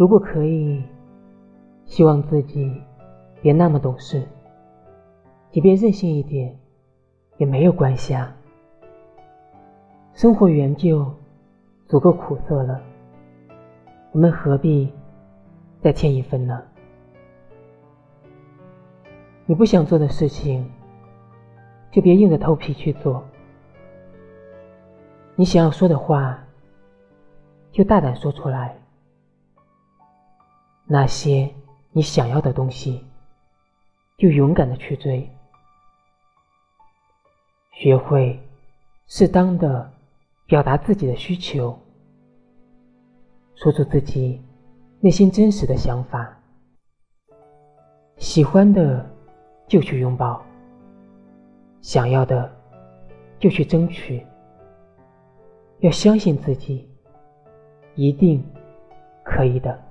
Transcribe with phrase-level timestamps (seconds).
[0.00, 0.82] 如果可以，
[1.84, 2.72] 希望自己
[3.42, 4.26] 别那么懂事，
[5.50, 6.58] 即便任性一点
[7.36, 8.34] 也没有关系啊。
[10.14, 11.04] 生活原就
[11.86, 12.80] 足够苦涩了，
[14.12, 14.90] 我们何必
[15.82, 16.62] 再添一分呢？
[19.44, 20.66] 你不想做的事情，
[21.90, 23.22] 就别硬着头皮去做；
[25.36, 26.42] 你想要说的话，
[27.70, 28.74] 就大胆说出来。
[30.86, 31.48] 那些
[31.92, 33.04] 你想要的东西，
[34.16, 35.28] 就勇敢的去追。
[37.72, 38.38] 学会
[39.06, 39.92] 适当的
[40.46, 41.78] 表达自己的需求，
[43.54, 44.42] 说出自己
[45.00, 46.36] 内心真实的想法。
[48.18, 49.08] 喜欢的
[49.66, 50.44] 就去拥抱，
[51.80, 52.50] 想要的
[53.38, 54.26] 就去争取。
[55.78, 56.86] 要相信自己，
[57.94, 58.44] 一定
[59.24, 59.89] 可以的。